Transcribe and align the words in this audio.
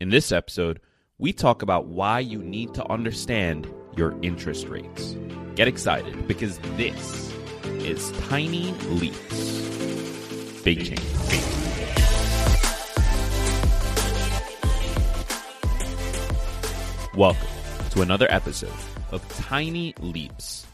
In 0.00 0.10
this 0.10 0.30
episode, 0.30 0.78
we 1.18 1.32
talk 1.32 1.60
about 1.60 1.88
why 1.88 2.20
you 2.20 2.38
need 2.38 2.72
to 2.74 2.88
understand 2.88 3.66
your 3.96 4.16
interest 4.22 4.68
rates. 4.68 5.16
Get 5.56 5.66
excited 5.66 6.28
because 6.28 6.60
this 6.76 7.34
is 7.80 8.12
Tiny 8.28 8.70
Leaps. 8.90 10.62
Big 10.62 10.84
change. 10.84 11.02
Welcome 17.16 17.48
to 17.90 18.00
another 18.00 18.28
episode 18.30 18.70
of 19.10 19.28
Tiny 19.30 19.94
Leaps. 19.98 20.64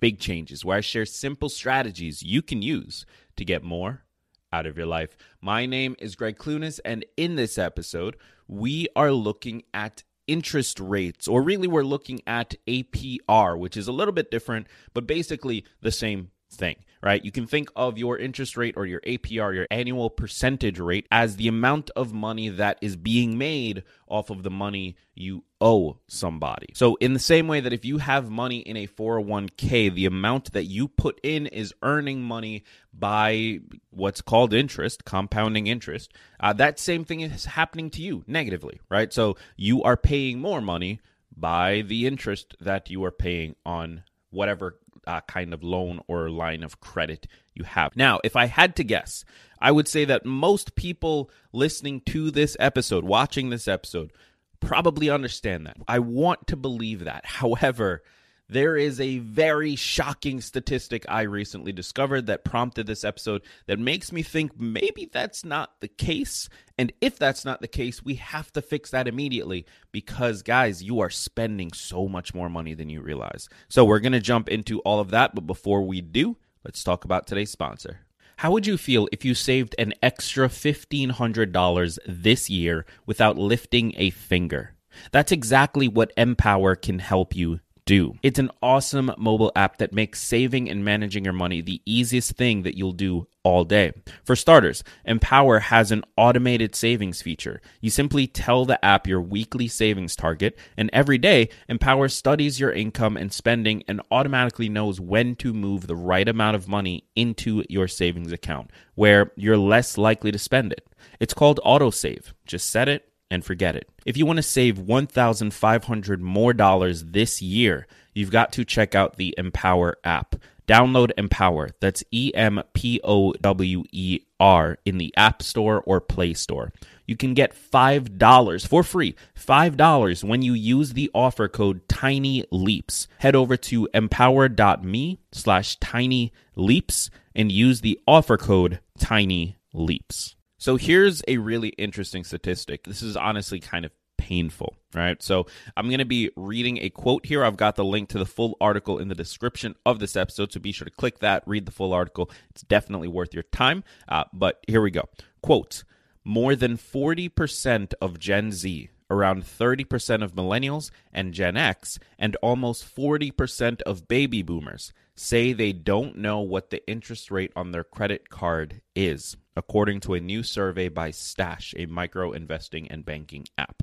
Big 0.00 0.18
changes 0.18 0.64
where 0.64 0.78
I 0.78 0.80
share 0.80 1.04
simple 1.04 1.50
strategies 1.50 2.22
you 2.22 2.40
can 2.40 2.62
use 2.62 3.04
to 3.36 3.44
get 3.44 3.62
more 3.62 4.04
out 4.52 4.66
of 4.66 4.76
your 4.76 4.86
life. 4.86 5.16
My 5.40 5.66
name 5.66 5.96
is 5.98 6.16
Greg 6.16 6.36
Clunis, 6.36 6.80
and 6.84 7.04
in 7.16 7.36
this 7.36 7.58
episode, 7.58 8.16
we 8.48 8.88
are 8.96 9.12
looking 9.12 9.62
at 9.72 10.02
interest 10.26 10.78
rates, 10.78 11.26
or 11.26 11.42
really, 11.42 11.66
we're 11.66 11.82
looking 11.82 12.20
at 12.26 12.54
APR, 12.66 13.58
which 13.58 13.76
is 13.76 13.88
a 13.88 13.92
little 13.92 14.12
bit 14.12 14.30
different, 14.30 14.66
but 14.94 15.06
basically 15.06 15.64
the 15.80 15.90
same 15.90 16.30
thing, 16.50 16.76
right? 17.02 17.24
You 17.24 17.30
can 17.30 17.46
think 17.46 17.70
of 17.76 17.98
your 17.98 18.18
interest 18.18 18.56
rate 18.56 18.74
or 18.76 18.86
your 18.86 19.00
APR, 19.00 19.54
your 19.54 19.66
annual 19.70 20.10
percentage 20.10 20.78
rate, 20.78 21.06
as 21.10 21.36
the 21.36 21.48
amount 21.48 21.90
of 21.96 22.12
money 22.12 22.48
that 22.48 22.78
is 22.80 22.96
being 22.96 23.38
made 23.38 23.84
off 24.08 24.30
of 24.30 24.42
the 24.42 24.50
money 24.50 24.96
you 25.14 25.44
owe 25.60 25.98
somebody. 26.08 26.68
So, 26.74 26.96
in 26.96 27.12
the 27.12 27.18
same 27.18 27.46
way 27.46 27.60
that 27.60 27.72
if 27.72 27.84
you 27.84 27.98
have 27.98 28.30
money 28.30 28.58
in 28.58 28.76
a 28.76 28.86
401k, 28.86 29.94
the 29.94 30.06
amount 30.06 30.52
that 30.52 30.64
you 30.64 30.88
put 30.88 31.20
in 31.22 31.46
is 31.46 31.74
earning 31.82 32.22
money 32.22 32.64
by 32.92 33.60
what's 33.90 34.20
called 34.20 34.52
interest, 34.52 35.04
compounding 35.04 35.66
interest, 35.66 36.12
uh, 36.40 36.52
that 36.54 36.78
same 36.78 37.04
thing 37.04 37.20
is 37.20 37.44
happening 37.44 37.90
to 37.90 38.02
you 38.02 38.24
negatively, 38.26 38.80
right? 38.88 39.12
So, 39.12 39.36
you 39.56 39.82
are 39.82 39.96
paying 39.96 40.40
more 40.40 40.60
money 40.60 41.00
by 41.36 41.82
the 41.82 42.06
interest 42.06 42.56
that 42.60 42.90
you 42.90 43.04
are 43.04 43.12
paying 43.12 43.54
on 43.64 44.02
whatever 44.30 44.78
uh, 45.06 45.20
kind 45.22 45.52
of 45.54 45.62
loan 45.62 46.00
or 46.08 46.30
line 46.30 46.62
of 46.62 46.80
credit 46.80 47.26
you 47.54 47.64
have. 47.64 47.96
Now, 47.96 48.20
if 48.24 48.36
I 48.36 48.46
had 48.46 48.76
to 48.76 48.84
guess, 48.84 49.24
I 49.60 49.72
would 49.72 49.88
say 49.88 50.04
that 50.04 50.24
most 50.24 50.74
people 50.74 51.30
listening 51.52 52.00
to 52.06 52.30
this 52.30 52.56
episode, 52.60 53.04
watching 53.04 53.50
this 53.50 53.68
episode, 53.68 54.12
probably 54.60 55.10
understand 55.10 55.66
that. 55.66 55.76
I 55.88 55.98
want 55.98 56.46
to 56.48 56.56
believe 56.56 57.04
that. 57.04 57.24
However, 57.26 58.02
there 58.50 58.76
is 58.76 59.00
a 59.00 59.18
very 59.18 59.76
shocking 59.76 60.40
statistic 60.40 61.06
I 61.08 61.22
recently 61.22 61.70
discovered 61.70 62.26
that 62.26 62.44
prompted 62.44 62.86
this 62.86 63.04
episode 63.04 63.42
that 63.66 63.78
makes 63.78 64.10
me 64.10 64.22
think 64.22 64.58
maybe 64.58 65.08
that's 65.10 65.44
not 65.44 65.80
the 65.80 65.86
case. 65.86 66.48
And 66.76 66.92
if 67.00 67.16
that's 67.16 67.44
not 67.44 67.60
the 67.60 67.68
case, 67.68 68.04
we 68.04 68.16
have 68.16 68.52
to 68.52 68.62
fix 68.62 68.90
that 68.90 69.06
immediately 69.06 69.66
because, 69.92 70.42
guys, 70.42 70.82
you 70.82 70.98
are 70.98 71.10
spending 71.10 71.72
so 71.72 72.08
much 72.08 72.34
more 72.34 72.48
money 72.48 72.74
than 72.74 72.90
you 72.90 73.02
realize. 73.02 73.48
So, 73.68 73.84
we're 73.84 74.00
going 74.00 74.12
to 74.12 74.20
jump 74.20 74.48
into 74.48 74.80
all 74.80 74.98
of 74.98 75.10
that. 75.10 75.34
But 75.34 75.46
before 75.46 75.82
we 75.82 76.00
do, 76.00 76.36
let's 76.64 76.82
talk 76.82 77.04
about 77.04 77.28
today's 77.28 77.50
sponsor. 77.50 78.00
How 78.38 78.50
would 78.50 78.66
you 78.66 78.76
feel 78.76 79.06
if 79.12 79.24
you 79.24 79.34
saved 79.34 79.76
an 79.78 79.94
extra 80.02 80.48
$1,500 80.48 81.98
this 82.06 82.50
year 82.50 82.84
without 83.06 83.38
lifting 83.38 83.94
a 83.96 84.10
finger? 84.10 84.74
That's 85.12 85.30
exactly 85.30 85.86
what 85.86 86.12
Empower 86.16 86.74
can 86.74 86.98
help 86.98 87.36
you 87.36 87.60
do. 87.84 88.14
It's 88.22 88.38
an 88.38 88.50
awesome 88.62 89.12
mobile 89.18 89.52
app 89.56 89.78
that 89.78 89.92
makes 89.92 90.20
saving 90.22 90.68
and 90.70 90.84
managing 90.84 91.24
your 91.24 91.32
money 91.32 91.60
the 91.60 91.82
easiest 91.84 92.32
thing 92.32 92.62
that 92.62 92.76
you'll 92.76 92.92
do 92.92 93.26
all 93.42 93.64
day. 93.64 93.92
For 94.24 94.36
starters, 94.36 94.84
Empower 95.04 95.60
has 95.60 95.90
an 95.90 96.04
automated 96.16 96.74
savings 96.74 97.22
feature. 97.22 97.60
You 97.80 97.90
simply 97.90 98.26
tell 98.26 98.64
the 98.64 98.82
app 98.84 99.06
your 99.06 99.20
weekly 99.20 99.68
savings 99.68 100.14
target, 100.14 100.58
and 100.76 100.90
every 100.92 101.18
day, 101.18 101.48
Empower 101.68 102.08
studies 102.08 102.60
your 102.60 102.72
income 102.72 103.16
and 103.16 103.32
spending 103.32 103.82
and 103.88 104.02
automatically 104.10 104.68
knows 104.68 105.00
when 105.00 105.36
to 105.36 105.52
move 105.54 105.86
the 105.86 105.96
right 105.96 106.28
amount 106.28 106.56
of 106.56 106.68
money 106.68 107.04
into 107.16 107.64
your 107.68 107.88
savings 107.88 108.32
account, 108.32 108.70
where 108.94 109.32
you're 109.36 109.56
less 109.56 109.96
likely 109.96 110.30
to 110.30 110.38
spend 110.38 110.72
it. 110.72 110.86
It's 111.18 111.34
called 111.34 111.60
autosave. 111.64 112.32
Just 112.46 112.68
set 112.68 112.88
it 112.88 113.09
and 113.30 113.44
forget 113.44 113.76
it. 113.76 113.88
If 114.04 114.16
you 114.16 114.26
want 114.26 114.38
to 114.38 114.42
save 114.42 114.78
1500 114.78 116.20
more 116.20 116.52
dollars 116.52 117.04
this 117.04 117.40
year, 117.40 117.86
you've 118.14 118.30
got 118.30 118.52
to 118.52 118.64
check 118.64 118.94
out 118.94 119.16
the 119.16 119.34
Empower 119.38 119.98
app. 120.04 120.36
Download 120.66 121.10
Empower. 121.18 121.70
That's 121.80 122.04
E 122.12 122.30
M 122.34 122.62
P 122.74 123.00
O 123.02 123.32
W 123.32 123.82
E 123.90 124.20
R 124.38 124.78
in 124.84 124.98
the 124.98 125.12
App 125.16 125.42
Store 125.42 125.82
or 125.84 126.00
Play 126.00 126.34
Store. 126.34 126.72
You 127.06 127.16
can 127.16 127.34
get 127.34 127.56
$5 127.72 128.68
for 128.68 128.84
free, 128.84 129.16
$5 129.36 130.22
when 130.22 130.42
you 130.42 130.52
use 130.52 130.92
the 130.92 131.10
offer 131.12 131.48
code 131.48 131.88
Tiny 131.88 132.44
Leaps. 132.52 133.08
Head 133.18 133.34
over 133.34 133.56
to 133.56 133.88
empower.me 133.92 135.18
slash 135.32 135.74
tiny 135.80 136.32
leaps 136.54 137.10
and 137.34 137.50
use 137.50 137.80
the 137.80 137.98
offer 138.06 138.36
code 138.36 138.78
Tiny 138.96 139.56
Leaps. 139.72 140.36
So 140.60 140.76
here's 140.76 141.22
a 141.26 141.38
really 141.38 141.70
interesting 141.70 142.22
statistic. 142.22 142.84
This 142.84 143.00
is 143.00 143.16
honestly 143.16 143.60
kind 143.60 143.86
of 143.86 143.92
painful, 144.18 144.76
right? 144.94 145.20
So 145.22 145.46
I'm 145.74 145.86
going 145.86 146.00
to 146.00 146.04
be 146.04 146.28
reading 146.36 146.76
a 146.82 146.90
quote 146.90 147.24
here. 147.24 147.42
I've 147.42 147.56
got 147.56 147.76
the 147.76 147.84
link 147.84 148.10
to 148.10 148.18
the 148.18 148.26
full 148.26 148.58
article 148.60 148.98
in 148.98 149.08
the 149.08 149.14
description 149.14 149.74
of 149.86 150.00
this 150.00 150.16
episode, 150.16 150.52
so 150.52 150.60
be 150.60 150.72
sure 150.72 150.84
to 150.84 150.90
click 150.90 151.20
that, 151.20 151.44
read 151.46 151.64
the 151.64 151.72
full 151.72 151.94
article. 151.94 152.30
It's 152.50 152.60
definitely 152.60 153.08
worth 153.08 153.32
your 153.32 153.44
time. 153.44 153.84
Uh, 154.06 154.24
but 154.34 154.62
here 154.68 154.82
we 154.82 154.90
go. 154.90 155.08
Quote 155.40 155.82
More 156.24 156.54
than 156.54 156.76
40% 156.76 157.94
of 158.02 158.18
Gen 158.18 158.52
Z 158.52 158.90
around 159.08 159.44
30% 159.44 160.22
of 160.22 160.34
millennials 160.34 160.90
and 161.10 161.32
Gen 161.32 161.56
X, 161.56 161.98
and 162.18 162.36
almost 162.42 162.94
40% 162.94 163.80
of 163.82 164.08
baby 164.08 164.42
boomers 164.42 164.92
say 165.16 165.54
they 165.54 165.72
don't 165.72 166.18
know 166.18 166.40
what 166.40 166.68
the 166.68 166.86
interest 166.86 167.30
rate 167.30 167.52
on 167.56 167.72
their 167.72 167.82
credit 167.82 168.28
card 168.28 168.82
is, 168.94 169.38
according 169.56 170.00
to 170.00 170.14
a 170.14 170.20
new 170.20 170.42
survey 170.42 170.88
by 170.88 171.10
Stash, 171.10 171.74
a 171.76 171.86
micro 171.86 172.32
investing 172.32 172.88
and 172.88 173.04
banking 173.04 173.46
app. 173.58 173.82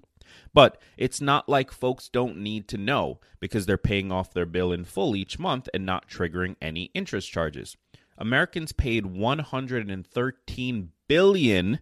But 0.54 0.82
it's 0.98 1.22
not 1.22 1.50
like 1.50 1.72
folks 1.72 2.10
don't 2.10 2.38
need 2.38 2.68
to 2.70 2.78
know 2.78 3.20
because 3.40 3.66
they're 3.66 3.78
paying 3.78 4.12
off 4.12 4.34
their 4.34 4.46
bill 4.46 4.72
in 4.72 4.86
full 4.86 5.16
each 5.16 5.40
month 5.40 5.70
and 5.74 5.86
not 5.86 6.10
triggering 6.10 6.56
any 6.62 6.92
interest 6.94 7.32
charges. 7.32 7.78
Americans 8.18 8.72
paid 8.72 9.06
113 9.06 10.92
billion 11.08 11.80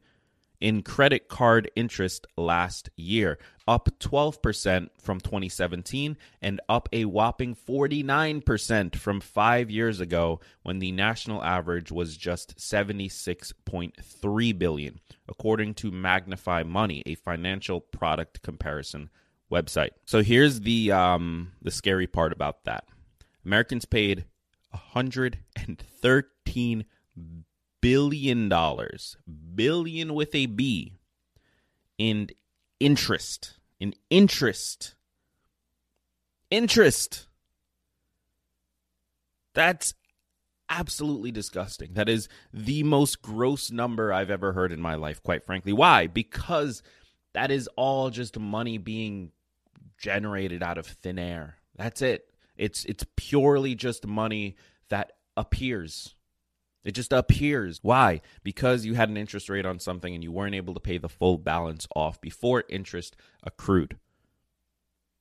in 0.65 0.81
credit 0.81 1.27
card 1.27 1.69
interest 1.75 2.25
last 2.35 2.89
year, 2.95 3.37
up 3.67 3.87
12% 3.99 4.89
from 4.99 5.19
2017 5.19 6.17
and 6.41 6.59
up 6.67 6.89
a 6.91 7.05
whopping 7.05 7.55
49% 7.55 8.95
from 8.95 9.21
5 9.21 9.69
years 9.69 9.99
ago 9.99 10.39
when 10.63 10.79
the 10.79 10.91
national 10.91 11.43
average 11.43 11.91
was 11.91 12.17
just 12.17 12.57
76.3 12.57 14.57
billion, 14.57 14.99
according 15.29 15.75
to 15.75 15.91
Magnify 15.91 16.63
Money, 16.63 17.03
a 17.05 17.13
financial 17.13 17.79
product 17.79 18.41
comparison 18.41 19.11
website. 19.51 19.91
So 20.05 20.23
here's 20.23 20.61
the 20.61 20.91
um 20.91 21.51
the 21.61 21.69
scary 21.69 22.07
part 22.07 22.33
about 22.33 22.63
that. 22.63 22.85
Americans 23.45 23.85
paid 23.85 24.25
113 24.71 26.85
billion 27.81 28.49
dollars, 28.49 29.17
billion 29.55 30.13
with 30.13 30.33
a 30.35 30.45
B, 30.45 30.93
in 31.97 32.29
interest, 32.79 33.57
in 33.79 33.93
interest, 34.09 34.95
interest. 36.49 37.27
That's 39.53 39.93
absolutely 40.69 41.31
disgusting. 41.31 41.93
That 41.93 42.09
is 42.09 42.27
the 42.53 42.83
most 42.83 43.21
gross 43.21 43.71
number 43.71 44.11
I've 44.11 44.31
ever 44.31 44.53
heard 44.53 44.71
in 44.71 44.81
my 44.81 44.95
life, 44.95 45.21
quite 45.23 45.45
frankly. 45.45 45.73
Why? 45.73 46.07
Because 46.07 46.83
that 47.33 47.51
is 47.51 47.69
all 47.75 48.09
just 48.09 48.37
money 48.39 48.77
being 48.77 49.31
generated 49.97 50.63
out 50.63 50.77
of 50.77 50.87
thin 50.87 51.19
air. 51.19 51.57
That's 51.75 52.01
it. 52.01 52.25
It's 52.57 52.85
it's 52.85 53.05
purely 53.15 53.75
just 53.75 54.07
money 54.07 54.55
that 54.89 55.13
appears 55.35 56.15
it 56.85 56.91
just 56.91 57.11
appears. 57.11 57.79
Why? 57.81 58.21
Because 58.43 58.85
you 58.85 58.93
had 58.93 59.09
an 59.09 59.17
interest 59.17 59.49
rate 59.49 59.65
on 59.65 59.79
something 59.79 60.13
and 60.13 60.23
you 60.23 60.31
weren't 60.31 60.55
able 60.55 60.75
to 60.75 60.79
pay 60.79 60.99
the 60.99 61.09
full 61.09 61.37
balance 61.37 61.87
off 61.95 62.21
before 62.21 62.63
interest 62.69 63.15
accrued. 63.43 63.97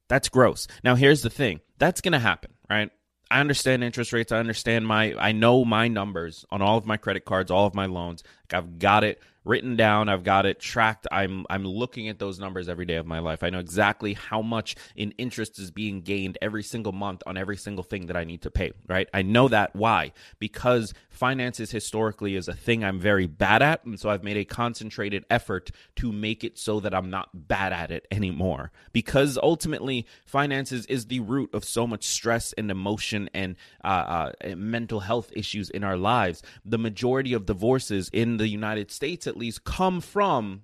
That's 0.08 0.28
gross. 0.28 0.68
Now, 0.84 0.94
here's 0.94 1.22
the 1.22 1.30
thing 1.30 1.60
that's 1.78 2.02
going 2.02 2.12
to 2.12 2.18
happen, 2.18 2.52
right? 2.68 2.90
I 3.30 3.40
understand 3.40 3.82
interest 3.82 4.12
rates. 4.12 4.30
I 4.30 4.38
understand 4.38 4.86
my, 4.86 5.14
I 5.18 5.32
know 5.32 5.64
my 5.64 5.88
numbers 5.88 6.44
on 6.50 6.60
all 6.60 6.76
of 6.76 6.86
my 6.86 6.98
credit 6.98 7.24
cards, 7.24 7.50
all 7.50 7.66
of 7.66 7.74
my 7.74 7.86
loans. 7.86 8.22
Like 8.42 8.62
I've 8.62 8.78
got 8.78 9.02
it 9.02 9.20
written 9.44 9.76
down. 9.76 10.08
I've 10.08 10.24
got 10.24 10.46
it 10.46 10.60
tracked. 10.60 11.06
I'm 11.12 11.46
I'm 11.50 11.64
looking 11.64 12.08
at 12.08 12.18
those 12.18 12.38
numbers 12.38 12.68
every 12.68 12.86
day 12.86 12.96
of 12.96 13.06
my 13.06 13.18
life. 13.18 13.42
I 13.42 13.50
know 13.50 13.58
exactly 13.58 14.14
how 14.14 14.42
much 14.42 14.76
in 14.96 15.12
interest 15.12 15.58
is 15.58 15.70
being 15.70 16.00
gained 16.00 16.38
every 16.40 16.62
single 16.62 16.92
month 16.92 17.22
on 17.26 17.36
every 17.36 17.56
single 17.56 17.84
thing 17.84 18.06
that 18.06 18.16
I 18.16 18.24
need 18.24 18.42
to 18.42 18.50
pay, 18.50 18.72
right? 18.88 19.08
I 19.12 19.22
know 19.22 19.48
that 19.48 19.74
why? 19.74 20.12
Because 20.38 20.94
finances 21.10 21.70
historically 21.70 22.36
is 22.36 22.48
a 22.48 22.54
thing 22.54 22.84
I'm 22.84 22.98
very 22.98 23.26
bad 23.26 23.62
at, 23.62 23.84
and 23.84 23.98
so 23.98 24.10
I've 24.10 24.24
made 24.24 24.36
a 24.36 24.44
concentrated 24.44 25.24
effort 25.30 25.70
to 25.96 26.12
make 26.12 26.44
it 26.44 26.58
so 26.58 26.80
that 26.80 26.94
I'm 26.94 27.10
not 27.10 27.48
bad 27.48 27.72
at 27.72 27.90
it 27.90 28.06
anymore. 28.10 28.72
Because 28.92 29.38
ultimately, 29.42 30.06
finances 30.26 30.86
is 30.86 31.06
the 31.06 31.20
root 31.20 31.54
of 31.54 31.64
so 31.64 31.86
much 31.86 32.04
stress 32.04 32.52
and 32.54 32.70
emotion 32.70 33.28
and 33.34 33.56
uh, 33.84 34.32
uh, 34.44 34.54
mental 34.56 35.00
health 35.00 35.30
issues 35.34 35.70
in 35.70 35.84
our 35.84 35.96
lives. 35.96 36.42
The 36.64 36.78
majority 36.78 37.32
of 37.32 37.46
divorces 37.46 38.10
in 38.12 38.38
the 38.38 38.48
United 38.48 38.90
States, 38.90 39.26
at 39.34 39.40
least, 39.40 39.64
come 39.64 40.00
from, 40.00 40.62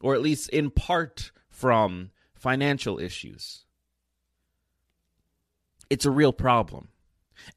or 0.00 0.14
at 0.14 0.20
least 0.20 0.50
in 0.50 0.70
part 0.70 1.32
from, 1.48 2.10
financial 2.34 2.98
issues. 2.98 3.64
It's 5.88 6.04
a 6.04 6.10
real 6.10 6.32
problem. 6.32 6.88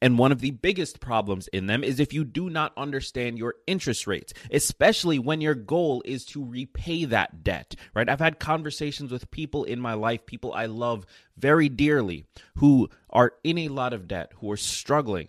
And 0.00 0.18
one 0.18 0.32
of 0.32 0.40
the 0.40 0.50
biggest 0.50 1.00
problems 1.00 1.48
in 1.48 1.66
them 1.66 1.84
is 1.84 2.00
if 2.00 2.12
you 2.12 2.24
do 2.24 2.48
not 2.48 2.72
understand 2.76 3.38
your 3.38 3.56
interest 3.66 4.06
rates, 4.06 4.32
especially 4.50 5.18
when 5.18 5.40
your 5.40 5.54
goal 5.54 6.02
is 6.04 6.24
to 6.26 6.44
repay 6.44 7.04
that 7.04 7.44
debt, 7.44 7.76
right? 7.94 8.08
I've 8.08 8.18
had 8.18 8.38
conversations 8.38 9.12
with 9.12 9.30
people 9.30 9.64
in 9.64 9.80
my 9.80 9.94
life, 9.94 10.26
people 10.26 10.52
I 10.52 10.66
love 10.66 11.06
very 11.36 11.68
dearly, 11.68 12.24
who 12.56 12.88
are 13.10 13.34
in 13.44 13.58
a 13.58 13.68
lot 13.68 13.92
of 13.92 14.08
debt, 14.08 14.32
who 14.36 14.50
are 14.50 14.56
struggling, 14.56 15.28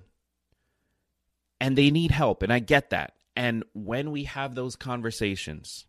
and 1.59 1.77
they 1.77 1.91
need 1.91 2.11
help. 2.11 2.41
And 2.41 2.53
I 2.53 2.59
get 2.59 2.91
that. 2.91 3.13
And 3.37 3.63
when 3.73 4.09
we 4.09 4.23
have 4.23 4.55
those 4.55 4.75
conversations, 4.75 5.85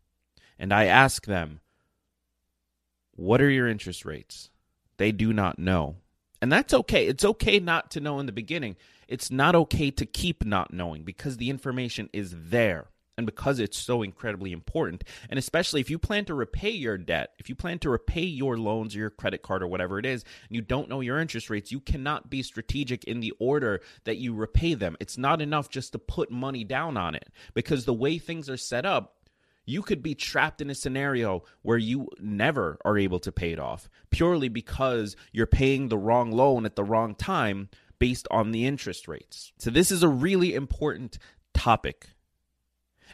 and 0.59 0.71
I 0.71 0.85
ask 0.85 1.25
them, 1.25 1.61
What 3.17 3.41
are 3.41 3.49
your 3.49 3.67
interest 3.67 4.05
rates? 4.05 4.51
They 4.99 5.13
do 5.13 5.33
not 5.33 5.59
know. 5.59 5.97
And 6.43 6.53
that's 6.53 6.75
okay. 6.75 7.07
It's 7.07 7.25
okay 7.25 7.59
not 7.59 7.91
to 7.93 8.01
know 8.01 8.21
in 8.21 8.27
the 8.27 8.33
beginning. 8.33 8.77
It's 9.09 9.31
not 9.31 9.55
okay 9.55 9.91
to 9.93 10.05
keep 10.05 10.45
not 10.45 10.75
knowing 10.75 11.05
because 11.05 11.39
the 11.39 11.49
information 11.49 12.11
is 12.13 12.35
there 12.51 12.89
and 13.19 13.27
because 13.27 13.59
it's 13.59 13.77
so 13.77 14.03
incredibly 14.03 14.53
important. 14.53 15.03
And 15.29 15.39
especially 15.39 15.81
if 15.81 15.91
you 15.91 15.99
plan 15.99 16.25
to 16.27 16.35
repay 16.35 16.71
your 16.71 16.97
debt, 16.97 17.35
if 17.41 17.49
you 17.49 17.57
plan 17.57 17.81
to 17.81 17.91
repay 17.91 18.23
your 18.23 18.57
loans 18.57 18.95
or 18.95 19.01
your 19.01 19.11
credit 19.11 19.43
card 19.43 19.61
or 19.61 19.67
whatever 19.67 19.99
it 19.99 20.07
is, 20.07 20.23
and 20.49 20.55
you 20.55 20.63
don't 20.63 20.89
know 20.89 21.01
your 21.01 21.19
interest 21.19 21.51
rates, 21.51 21.73
you 21.73 21.81
cannot 21.81 22.31
be 22.31 22.45
strategic 22.45 23.03
in 23.05 23.19
the 23.19 23.35
order 23.41 23.81
that 24.05 24.19
you 24.19 24.35
repay 24.35 24.75
them. 24.75 24.97
It's 25.01 25.19
not 25.19 25.43
enough 25.43 25.69
just 25.69 25.93
to 25.93 25.99
put 25.99 26.31
money 26.31 26.63
down 26.63 26.97
on 26.97 27.17
it 27.17 27.29
because 27.55 27.85
the 27.85 27.93
way 27.93 28.19
things 28.19 28.49
are 28.49 28.57
set 28.57 28.87
up, 28.87 29.17
you 29.67 29.83
could 29.83 30.01
be 30.03 30.15
trapped 30.15 30.61
in 30.61 30.71
a 30.71 30.75
scenario 30.75 31.43
where 31.63 31.77
you 31.77 32.09
never 32.21 32.79
are 32.85 32.97
able 32.97 33.19
to 33.19 33.33
pay 33.33 33.51
it 33.51 33.59
off 33.59 33.91
purely 34.11 34.49
because 34.49 35.17
you're 35.33 35.47
paying 35.47 35.89
the 35.89 35.99
wrong 35.99 36.31
loan 36.31 36.65
at 36.65 36.77
the 36.77 36.85
wrong 36.85 37.17
time 37.17 37.69
based 37.99 38.29
on 38.31 38.53
the 38.53 38.65
interest 38.65 39.09
rates. 39.09 39.53
So, 39.59 39.71
this 39.71 39.91
is 39.91 40.05
a 40.05 40.09
really 40.09 40.55
important 40.55 41.19
topic. 41.53 42.11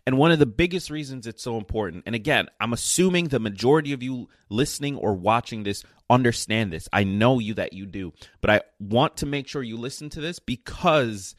And 0.07 0.19
one 0.19 0.33
of 0.33 0.39
the 0.39 0.47
biggest 0.47 0.91
reasons 0.91 1.27
it's 1.27 1.43
so 1.43 1.57
important, 1.57 2.03
and 2.05 2.15
again, 2.15 2.49
I'm 2.61 2.75
assuming 2.75 3.29
the 3.29 3.41
majority 3.41 3.93
of 3.93 4.03
you 4.03 4.29
listening 4.51 4.97
or 4.97 5.15
watching 5.15 5.63
this 5.63 5.83
understand 6.11 6.73
this. 6.73 6.89
I 6.93 7.05
know 7.05 7.39
you 7.39 7.55
that 7.55 7.73
you 7.73 7.87
do, 7.87 8.13
but 8.41 8.51
I 8.51 8.61
want 8.79 9.17
to 9.19 9.27
make 9.27 9.49
sure 9.49 9.63
you 9.63 9.77
listen 9.77 10.11
to 10.11 10.21
this 10.21 10.39
because 10.39 11.35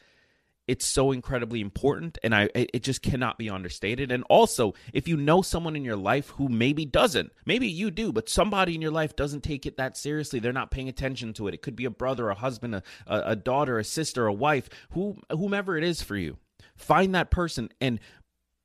it's 0.67 0.85
so 0.85 1.11
incredibly 1.11 1.61
important 1.61 2.17
and 2.23 2.33
i 2.33 2.49
it 2.55 2.81
just 2.81 3.03
cannot 3.03 3.37
be 3.37 3.49
understated. 3.49 4.11
And 4.11 4.23
also 4.29 4.73
if 4.93 5.07
you 5.07 5.17
know 5.17 5.41
someone 5.41 5.75
in 5.75 5.85
your 5.85 5.95
life 5.95 6.29
who 6.29 6.49
maybe 6.49 6.85
doesn't 6.85 7.31
maybe 7.45 7.67
you 7.67 7.91
do 7.91 8.11
but 8.11 8.29
somebody 8.29 8.73
in 8.73 8.81
your 8.81 8.91
life 8.91 9.15
doesn't 9.15 9.43
take 9.43 9.65
it 9.65 9.77
that 9.77 9.97
seriously 9.97 10.39
they're 10.39 10.53
not 10.53 10.71
paying 10.71 10.89
attention 10.89 11.33
to 11.33 11.47
it. 11.47 11.53
It 11.53 11.61
could 11.61 11.75
be 11.75 11.85
a 11.85 11.91
brother 11.91 12.29
a 12.29 12.35
husband 12.35 12.75
a, 12.75 12.83
a 13.07 13.35
daughter 13.35 13.77
a 13.77 13.83
sister 13.83 14.25
a 14.25 14.33
wife 14.33 14.69
who 14.91 15.17
whomever 15.29 15.77
it 15.77 15.83
is 15.83 16.01
for 16.01 16.17
you. 16.17 16.37
Find 16.75 17.13
that 17.13 17.31
person 17.31 17.69
and 17.79 17.99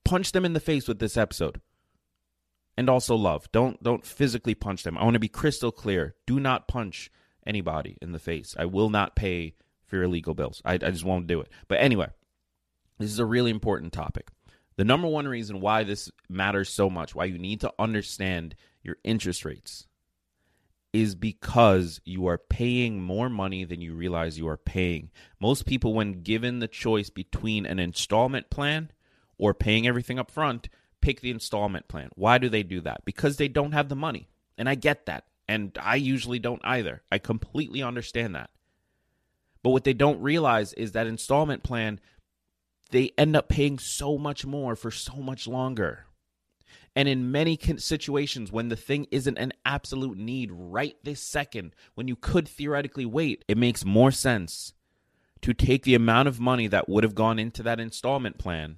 punch 0.04 0.32
them 0.32 0.44
in 0.44 0.52
the 0.52 0.60
face 0.60 0.88
with 0.88 0.98
this 0.98 1.16
episode 1.16 1.60
and 2.76 2.88
also 2.88 3.14
love 3.14 3.50
don't 3.52 3.82
don't 3.82 4.04
physically 4.04 4.54
punch 4.54 4.82
them 4.82 4.96
i 4.98 5.04
want 5.04 5.14
to 5.14 5.20
be 5.20 5.28
crystal 5.28 5.72
clear 5.72 6.14
do 6.26 6.40
not 6.40 6.68
punch 6.68 7.10
anybody 7.46 7.96
in 8.00 8.12
the 8.12 8.18
face 8.18 8.54
i 8.58 8.64
will 8.64 8.90
not 8.90 9.16
pay 9.16 9.54
for 9.90 9.96
your 9.96 10.08
legal 10.08 10.34
bills. 10.34 10.62
I, 10.64 10.74
I 10.74 10.78
just 10.78 11.04
won't 11.04 11.26
do 11.26 11.40
it. 11.40 11.48
But 11.68 11.80
anyway, 11.80 12.08
this 12.98 13.10
is 13.10 13.18
a 13.18 13.26
really 13.26 13.50
important 13.50 13.92
topic. 13.92 14.28
The 14.76 14.84
number 14.84 15.08
one 15.08 15.28
reason 15.28 15.60
why 15.60 15.82
this 15.82 16.10
matters 16.28 16.70
so 16.70 16.88
much, 16.88 17.14
why 17.14 17.26
you 17.26 17.36
need 17.36 17.60
to 17.60 17.72
understand 17.78 18.54
your 18.82 18.96
interest 19.04 19.44
rates, 19.44 19.86
is 20.92 21.14
because 21.14 22.00
you 22.04 22.26
are 22.28 22.38
paying 22.38 23.02
more 23.02 23.28
money 23.28 23.64
than 23.64 23.80
you 23.80 23.94
realize 23.94 24.38
you 24.38 24.48
are 24.48 24.56
paying. 24.56 25.10
Most 25.40 25.66
people, 25.66 25.92
when 25.92 26.22
given 26.22 26.60
the 26.60 26.68
choice 26.68 27.10
between 27.10 27.66
an 27.66 27.78
installment 27.78 28.48
plan 28.48 28.90
or 29.40 29.54
paying 29.54 29.86
everything 29.86 30.18
up 30.18 30.30
front, 30.30 30.68
pick 31.00 31.22
the 31.22 31.30
installment 31.30 31.88
plan. 31.88 32.10
Why 32.14 32.36
do 32.38 32.48
they 32.48 32.62
do 32.62 32.80
that? 32.82 33.04
Because 33.04 33.38
they 33.38 33.48
don't 33.48 33.72
have 33.72 33.88
the 33.88 33.96
money. 33.96 34.28
And 34.58 34.68
I 34.68 34.74
get 34.74 35.06
that. 35.06 35.24
And 35.48 35.76
I 35.80 35.96
usually 35.96 36.38
don't 36.38 36.60
either. 36.62 37.02
I 37.10 37.18
completely 37.18 37.82
understand 37.82 38.34
that. 38.34 38.50
But 39.62 39.70
what 39.70 39.84
they 39.84 39.94
don't 39.94 40.20
realize 40.20 40.74
is 40.74 40.92
that 40.92 41.06
installment 41.06 41.62
plan, 41.62 42.00
they 42.90 43.12
end 43.16 43.34
up 43.34 43.48
paying 43.48 43.78
so 43.78 44.18
much 44.18 44.44
more 44.44 44.76
for 44.76 44.90
so 44.90 45.16
much 45.16 45.48
longer. 45.48 46.04
And 46.94 47.08
in 47.08 47.32
many 47.32 47.58
situations, 47.78 48.52
when 48.52 48.68
the 48.68 48.76
thing 48.76 49.06
isn't 49.10 49.38
an 49.38 49.52
absolute 49.64 50.18
need 50.18 50.50
right 50.52 50.96
this 51.02 51.22
second, 51.22 51.74
when 51.94 52.08
you 52.08 52.16
could 52.16 52.46
theoretically 52.46 53.06
wait, 53.06 53.44
it 53.48 53.56
makes 53.56 53.84
more 53.84 54.10
sense 54.10 54.74
to 55.40 55.54
take 55.54 55.84
the 55.84 55.94
amount 55.94 56.28
of 56.28 56.40
money 56.40 56.66
that 56.66 56.88
would 56.88 57.04
have 57.04 57.14
gone 57.14 57.38
into 57.38 57.62
that 57.62 57.80
installment 57.80 58.38
plan 58.38 58.76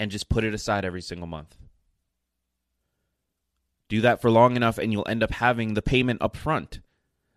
and 0.00 0.10
just 0.10 0.30
put 0.30 0.42
it 0.44 0.54
aside 0.54 0.84
every 0.84 1.02
single 1.02 1.26
month. 1.26 1.56
Do 3.88 4.00
that 4.00 4.22
for 4.22 4.30
long 4.30 4.56
enough, 4.56 4.78
and 4.78 4.90
you'll 4.90 5.06
end 5.06 5.22
up 5.22 5.30
having 5.30 5.74
the 5.74 5.82
payment 5.82 6.22
up 6.22 6.36
front. 6.36 6.80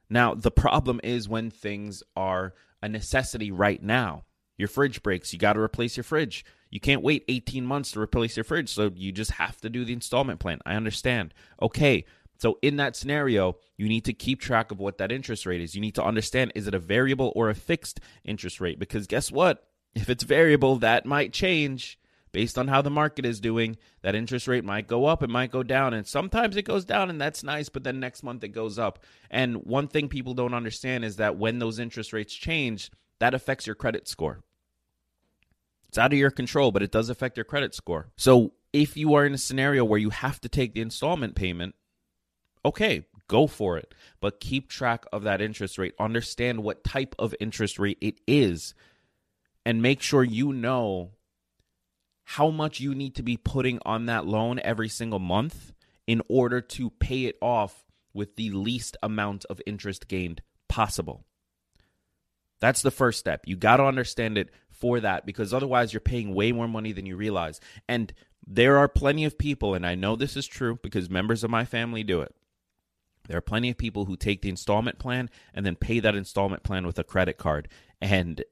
Now, 0.10 0.34
the 0.34 0.52
problem 0.52 1.02
is 1.04 1.28
when 1.28 1.52
things 1.52 2.04
are 2.16 2.54
a 2.82 2.88
necessity 2.88 3.52
right 3.52 3.84
now. 3.84 4.24
Your 4.58 4.68
fridge 4.68 5.04
breaks, 5.04 5.34
you 5.34 5.40
got 5.40 5.54
to 5.54 5.60
replace 5.60 5.98
your 5.98 6.04
fridge. 6.04 6.46
You 6.70 6.80
can't 6.80 7.02
wait 7.02 7.26
18 7.28 7.66
months 7.66 7.92
to 7.92 8.00
replace 8.00 8.38
your 8.38 8.44
fridge, 8.44 8.70
so 8.70 8.92
you 8.96 9.12
just 9.12 9.32
have 9.32 9.60
to 9.62 9.70
do 9.70 9.84
the 9.84 9.94
installment 9.94 10.40
plan. 10.40 10.60
I 10.66 10.76
understand. 10.76 11.34
Okay, 11.62 12.06
so 12.38 12.60
in 12.62 12.78
that 12.78 12.96
scenario, 12.96 13.58
you 13.76 13.90
need 13.90 14.06
to 14.06 14.14
keep 14.14 14.40
track 14.40 14.72
of 14.72 14.80
what 14.80 15.00
that 15.00 15.12
interest 15.12 15.46
rate 15.46 15.62
is. 15.62 15.76
You 15.76 15.82
need 15.82 15.96
to 15.96 16.04
understand 16.04 16.54
is 16.56 16.68
it 16.68 16.74
a 16.74 16.80
variable 16.80 17.34
or 17.36 17.50
a 17.50 17.56
fixed 17.56 18.00
interest 18.24 18.62
rate? 18.62 18.80
Because 18.80 19.08
guess 19.08 19.32
what? 19.32 19.68
If 19.96 20.10
it's 20.10 20.24
variable, 20.24 20.78
that 20.78 21.06
might 21.06 21.34
change 21.34 21.98
based 22.34 22.58
on 22.58 22.68
how 22.68 22.82
the 22.82 22.90
market 22.90 23.26
is 23.26 23.40
doing, 23.40 23.78
that 24.02 24.16
interest 24.16 24.48
rate 24.48 24.66
might 24.66 24.88
go 24.88 25.06
up, 25.06 25.24
it 25.24 25.30
might 25.30 25.52
go 25.52 25.64
down. 25.64 25.94
And 25.94 26.06
sometimes 26.06 26.58
it 26.58 26.64
goes 26.64 26.84
down, 26.84 27.10
and 27.10 27.22
that's 27.22 27.44
nice, 27.44 27.70
but 27.70 27.86
then 27.86 28.02
next 28.02 28.24
month 28.24 28.44
it 28.44 28.50
goes 28.50 28.78
up. 28.78 29.00
And 29.32 29.64
one 29.64 29.88
thing 29.88 30.10
people 30.10 30.34
don't 30.34 30.54
understand 30.54 31.06
is 31.06 31.16
that 31.18 31.38
when 31.38 31.60
those 31.60 31.80
interest 31.80 32.12
rates 32.12 32.34
change, 32.34 32.92
that 33.20 33.34
affects 33.34 33.66
your 33.66 33.76
credit 33.76 34.10
score. 34.10 34.42
It's 35.88 35.98
out 35.98 36.12
of 36.12 36.20
your 36.20 36.32
control, 36.32 36.72
but 36.72 36.82
it 36.82 36.92
does 36.92 37.10
affect 37.10 37.38
your 37.38 37.44
credit 37.46 37.76
score. 37.76 38.10
So 38.18 38.54
if 38.74 38.98
you 38.98 39.14
are 39.14 39.26
in 39.26 39.36
a 39.36 39.38
scenario 39.38 39.86
where 39.86 40.00
you 40.00 40.10
have 40.10 40.42
to 40.42 40.50
take 40.50 40.74
the 40.74 40.82
installment 40.82 41.36
payment, 41.36 41.76
okay, 42.66 43.06
go 43.28 43.46
for 43.46 43.78
it. 43.78 43.94
But 44.20 44.40
keep 44.40 44.70
track 44.70 45.06
of 45.14 45.24
that 45.24 45.40
interest 45.40 45.78
rate. 45.78 45.94
Understand 46.00 46.64
what 46.64 46.84
type 46.84 47.14
of 47.20 47.36
interest 47.40 47.78
rate 47.78 48.00
it 48.02 48.20
is. 48.26 48.74
And 49.66 49.84
make 49.84 50.02
sure 50.02 50.24
you 50.24 50.52
know 50.52 51.12
how 52.24 52.50
much 52.50 52.80
you 52.80 52.96
need 52.96 53.16
to 53.16 53.24
be 53.24 53.38
putting 53.38 53.80
on 53.86 54.06
that 54.06 54.26
loan 54.26 54.60
every 54.64 54.90
single 54.90 55.20
month 55.20 55.74
in 56.08 56.22
order 56.28 56.62
to 56.62 56.90
pay 56.90 57.26
it 57.26 57.38
off 57.42 57.86
with 58.14 58.36
the 58.36 58.52
least 58.52 58.98
amount 59.02 59.46
of 59.46 59.62
interest 59.66 60.08
gained 60.08 60.42
possible. 60.70 61.26
That's 62.60 62.82
the 62.82 62.92
first 62.92 63.20
step. 63.20 63.42
You 63.46 63.56
got 63.56 63.78
to 63.78 63.84
understand 63.84 64.38
it 64.38 64.50
for 64.70 65.00
that 65.02 65.26
because 65.26 65.54
otherwise 65.54 65.92
you're 65.92 66.00
paying 66.00 66.34
way 66.34 66.52
more 66.52 66.68
money 66.68 66.92
than 66.92 67.06
you 67.06 67.18
realize. 67.18 67.60
And 67.90 68.14
there 68.46 68.78
are 68.78 68.88
plenty 68.88 69.26
of 69.26 69.38
people, 69.38 69.74
and 69.74 69.86
I 69.86 69.96
know 69.96 70.16
this 70.16 70.38
is 70.38 70.48
true 70.48 70.80
because 70.82 71.10
members 71.10 71.44
of 71.44 71.50
my 71.50 71.66
family 71.66 72.04
do 72.04 72.22
it. 72.22 72.34
There 73.28 73.38
are 73.38 73.42
plenty 73.42 73.70
of 73.70 73.78
people 73.78 74.06
who 74.06 74.18
take 74.18 74.42
the 74.42 74.50
installment 74.50 75.00
plan 75.00 75.30
and 75.54 75.66
then 75.66 75.76
pay 75.76 76.00
that 76.00 76.16
installment 76.16 76.64
plan 76.64 76.86
with 76.86 77.00
a 77.00 77.04
credit 77.04 77.38
card. 77.38 77.70
And 78.02 78.44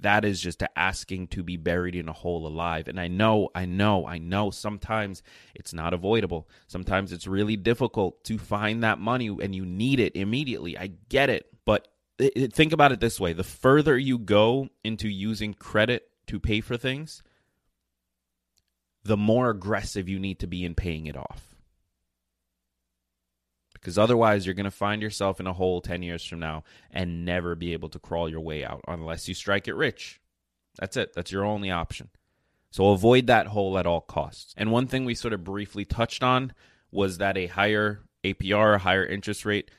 that 0.00 0.24
is 0.24 0.40
just 0.40 0.62
asking 0.76 1.28
to 1.28 1.42
be 1.42 1.56
buried 1.56 1.94
in 1.94 2.08
a 2.08 2.12
hole 2.12 2.46
alive. 2.46 2.88
And 2.88 2.98
I 2.98 3.08
know, 3.08 3.50
I 3.54 3.66
know, 3.66 4.06
I 4.06 4.18
know 4.18 4.50
sometimes 4.50 5.22
it's 5.54 5.72
not 5.72 5.94
avoidable. 5.94 6.48
Sometimes 6.66 7.12
it's 7.12 7.26
really 7.26 7.56
difficult 7.56 8.22
to 8.24 8.38
find 8.38 8.82
that 8.82 8.98
money 8.98 9.28
and 9.28 9.54
you 9.54 9.64
need 9.64 10.00
it 10.00 10.16
immediately. 10.16 10.78
I 10.78 10.92
get 11.08 11.30
it. 11.30 11.46
But 11.64 11.88
think 12.18 12.72
about 12.72 12.92
it 12.92 13.00
this 13.00 13.20
way 13.20 13.32
the 13.32 13.44
further 13.44 13.96
you 13.96 14.18
go 14.18 14.68
into 14.84 15.08
using 15.08 15.54
credit 15.54 16.08
to 16.26 16.38
pay 16.38 16.60
for 16.60 16.76
things, 16.76 17.22
the 19.02 19.16
more 19.16 19.50
aggressive 19.50 20.08
you 20.08 20.18
need 20.18 20.38
to 20.40 20.46
be 20.46 20.64
in 20.64 20.74
paying 20.74 21.06
it 21.06 21.16
off. 21.16 21.49
Because 23.80 23.96
otherwise, 23.96 24.44
you're 24.44 24.54
going 24.54 24.64
to 24.64 24.70
find 24.70 25.00
yourself 25.00 25.40
in 25.40 25.46
a 25.46 25.54
hole 25.54 25.80
10 25.80 26.02
years 26.02 26.24
from 26.24 26.38
now 26.38 26.64
and 26.90 27.24
never 27.24 27.54
be 27.54 27.72
able 27.72 27.88
to 27.88 27.98
crawl 27.98 28.28
your 28.28 28.40
way 28.40 28.64
out 28.64 28.82
unless 28.86 29.26
you 29.26 29.34
strike 29.34 29.68
it 29.68 29.74
rich. 29.74 30.20
That's 30.78 30.96
it. 30.96 31.14
That's 31.14 31.32
your 31.32 31.44
only 31.44 31.70
option. 31.70 32.10
So 32.70 32.90
avoid 32.90 33.26
that 33.26 33.48
hole 33.48 33.78
at 33.78 33.86
all 33.86 34.00
costs. 34.00 34.54
And 34.56 34.70
one 34.70 34.86
thing 34.86 35.04
we 35.04 35.14
sort 35.14 35.32
of 35.32 35.44
briefly 35.44 35.84
touched 35.84 36.22
on 36.22 36.52
was 36.92 37.18
that 37.18 37.36
a 37.36 37.46
higher 37.46 38.02
APR, 38.22 38.76
a 38.76 38.78
higher 38.78 39.04
interest 39.04 39.44
rate, 39.44 39.70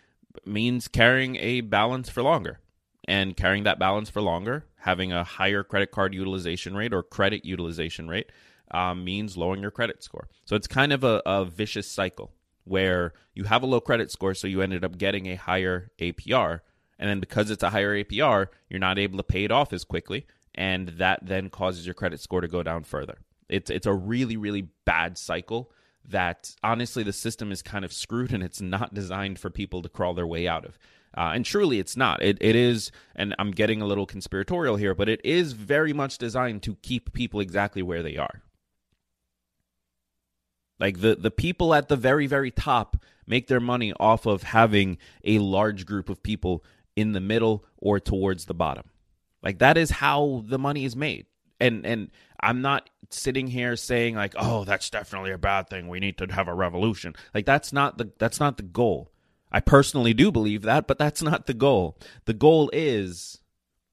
means 0.46 0.88
carrying 0.88 1.36
a 1.38 1.62
balance 1.62 2.10
for 2.10 2.24
longer. 2.24 2.60
And 3.08 3.36
carrying 3.36 3.64
that 3.64 3.80
balance 3.80 4.10
for 4.10 4.22
longer, 4.22 4.66
having 4.78 5.12
a 5.12 5.24
higher 5.24 5.64
credit 5.64 5.92
card 5.92 6.14
utilization 6.14 6.76
rate 6.76 6.94
or 6.94 7.02
credit 7.02 7.44
utilization 7.46 8.08
rate, 8.08 8.32
um, 8.72 9.04
means 9.04 9.36
lowering 9.36 9.62
your 9.62 9.72
credit 9.72 10.04
score. 10.04 10.30
So 10.46 10.56
it's 10.56 10.68
kind 10.68 10.94
of 10.94 11.04
a, 11.04 11.22
a 11.26 11.44
vicious 11.46 11.90
cycle 11.90 12.32
where 12.64 13.14
you 13.34 13.46
have 13.46 13.64
a 13.64 13.66
low 13.66 13.80
credit 13.80 14.12
score, 14.12 14.34
so 14.34 14.48
you 14.48 14.62
ended 14.62 14.84
up 14.84 14.98
getting 14.98 15.28
a 15.28 15.36
higher 15.36 15.92
APR. 16.00 16.62
And 17.00 17.10
then 17.10 17.20
because 17.20 17.50
it's 17.50 17.64
a 17.64 17.70
higher 17.70 17.96
APR, 18.04 18.48
you're 18.70 18.80
not 18.80 19.00
able 19.00 19.18
to 19.18 19.24
pay 19.24 19.44
it 19.44 19.52
off 19.52 19.74
as 19.74 19.84
quickly. 19.84 20.28
And 20.54 20.90
that 20.90 21.20
then 21.24 21.50
causes 21.50 21.86
your 21.86 21.96
credit 21.96 22.20
score 22.20 22.42
to 22.42 22.48
go 22.48 22.62
down 22.62 22.84
further. 22.84 23.20
It's, 23.50 23.70
it's 23.70 23.88
a 23.88 23.94
really, 23.94 24.38
really 24.38 24.68
bad 24.86 25.18
cycle 25.18 25.72
that 26.08 26.56
honestly 26.64 27.04
the 27.04 27.14
system 27.14 27.52
is 27.52 27.62
kind 27.62 27.86
of 27.86 27.94
screwed 27.94 28.32
and 28.34 28.44
it's 28.44 28.62
not 28.62 28.94
designed 28.94 29.40
for 29.40 29.50
people 29.50 29.82
to 29.82 29.90
crawl 29.90 30.14
their 30.14 30.28
way 30.28 30.48
out 30.48 30.66
of. 30.66 30.78
Uh, 31.18 31.32
and 31.36 31.44
truly, 31.44 31.80
it's 31.80 31.98
not. 31.98 32.24
It, 32.24 32.38
it 32.40 32.56
is, 32.56 32.90
and 33.16 33.36
I'm 33.38 33.52
getting 33.52 33.82
a 33.82 33.86
little 33.86 34.06
conspiratorial 34.06 34.78
here, 34.78 34.96
but 34.96 35.10
it 35.10 35.20
is 35.26 35.52
very 35.52 35.92
much 35.92 36.18
designed 36.18 36.64
to 36.64 36.76
keep 36.76 37.12
people 37.12 37.42
exactly 37.42 37.82
where 37.82 38.02
they 38.02 38.16
are. 38.16 38.42
Like 40.82 41.00
the 41.00 41.16
the 41.16 41.32
people 41.32 41.76
at 41.76 41.88
the 41.88 41.96
very 41.96 42.26
very 42.26 42.50
top 42.50 42.98
make 43.28 43.48
their 43.48 43.60
money 43.60 43.94
off 44.00 44.26
of 44.26 44.42
having 44.42 44.98
a 45.24 45.38
large 45.38 45.86
group 45.86 46.10
of 46.10 46.24
people 46.24 46.66
in 46.96 47.14
the 47.14 47.22
middle 47.22 47.64
or 47.78 48.00
towards 48.00 48.46
the 48.46 48.56
bottom. 48.56 48.86
Like 49.44 49.60
that 49.60 49.78
is 49.78 49.92
how 49.92 50.44
the 50.48 50.58
money 50.58 50.84
is 50.84 50.96
made. 50.96 51.28
And 51.60 51.86
and 51.86 52.10
I'm 52.40 52.64
not 52.64 52.90
sitting 53.12 53.46
here 53.46 53.76
saying 53.76 54.16
like, 54.16 54.34
"Oh, 54.36 54.64
that's 54.64 54.90
definitely 54.90 55.32
a 55.32 55.38
bad 55.38 55.70
thing. 55.70 55.88
We 55.88 56.00
need 56.00 56.18
to 56.18 56.26
have 56.34 56.48
a 56.48 56.54
revolution." 56.54 57.16
Like 57.34 57.46
that's 57.46 57.72
not 57.72 58.00
the 58.00 58.12
that's 58.18 58.40
not 58.40 58.58
the 58.58 58.64
goal. 58.64 59.12
I 59.52 59.60
personally 59.60 60.16
do 60.16 60.32
believe 60.32 60.64
that, 60.64 60.88
but 60.88 60.98
that's 60.98 61.22
not 61.22 61.46
the 61.46 61.54
goal. 61.54 62.00
The 62.26 62.34
goal 62.34 62.72
is 62.74 63.38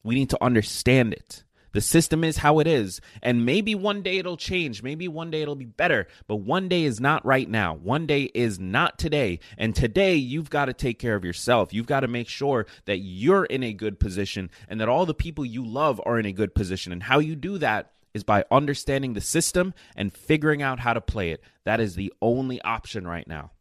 we 0.02 0.14
need 0.14 0.30
to 0.30 0.42
understand 0.42 1.12
it. 1.12 1.44
The 1.78 1.82
system 1.82 2.24
is 2.24 2.38
how 2.38 2.58
it 2.58 2.66
is. 2.66 3.00
And 3.22 3.46
maybe 3.46 3.76
one 3.76 4.02
day 4.02 4.18
it'll 4.18 4.36
change. 4.36 4.82
Maybe 4.82 5.06
one 5.06 5.30
day 5.30 5.42
it'll 5.42 5.54
be 5.54 5.64
better. 5.64 6.08
But 6.26 6.38
one 6.38 6.68
day 6.68 6.82
is 6.82 6.98
not 6.98 7.24
right 7.24 7.48
now. 7.48 7.74
One 7.74 8.04
day 8.04 8.24
is 8.34 8.58
not 8.58 8.98
today. 8.98 9.38
And 9.56 9.76
today, 9.76 10.16
you've 10.16 10.50
got 10.50 10.64
to 10.64 10.72
take 10.72 10.98
care 10.98 11.14
of 11.14 11.24
yourself. 11.24 11.72
You've 11.72 11.86
got 11.86 12.00
to 12.00 12.08
make 12.08 12.26
sure 12.26 12.66
that 12.86 12.96
you're 12.96 13.44
in 13.44 13.62
a 13.62 13.72
good 13.72 14.00
position 14.00 14.50
and 14.68 14.80
that 14.80 14.88
all 14.88 15.06
the 15.06 15.14
people 15.14 15.44
you 15.44 15.64
love 15.64 16.00
are 16.04 16.18
in 16.18 16.26
a 16.26 16.32
good 16.32 16.52
position. 16.52 16.90
And 16.90 17.00
how 17.00 17.20
you 17.20 17.36
do 17.36 17.58
that 17.58 17.92
is 18.12 18.24
by 18.24 18.44
understanding 18.50 19.12
the 19.12 19.20
system 19.20 19.72
and 19.94 20.12
figuring 20.12 20.62
out 20.62 20.80
how 20.80 20.94
to 20.94 21.00
play 21.00 21.30
it. 21.30 21.44
That 21.62 21.78
is 21.78 21.94
the 21.94 22.12
only 22.20 22.60
option 22.62 23.06
right 23.06 23.28
now. 23.28 23.52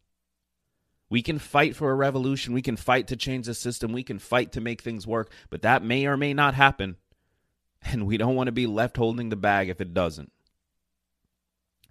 We 1.08 1.22
can 1.22 1.38
fight 1.38 1.76
for 1.76 1.92
a 1.92 1.94
revolution. 1.94 2.52
We 2.52 2.62
can 2.62 2.76
fight 2.76 3.06
to 3.06 3.16
change 3.16 3.46
the 3.46 3.54
system. 3.54 3.92
We 3.92 4.02
can 4.02 4.18
fight 4.18 4.50
to 4.54 4.60
make 4.60 4.82
things 4.82 5.06
work, 5.06 5.30
but 5.50 5.62
that 5.62 5.84
may 5.84 6.04
or 6.06 6.16
may 6.16 6.34
not 6.34 6.54
happen. 6.54 6.96
And 7.82 8.06
we 8.06 8.16
don't 8.16 8.34
want 8.34 8.48
to 8.48 8.52
be 8.52 8.66
left 8.66 8.96
holding 8.96 9.28
the 9.28 9.36
bag 9.36 9.68
if 9.68 9.80
it 9.80 9.94
doesn't. 9.94 10.32